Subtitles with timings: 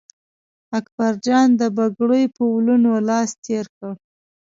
[0.79, 3.93] اکبرجان د پګړۍ په ولونو لاس تېر کړ.